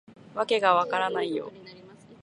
[0.33, 1.53] わけが分からないよ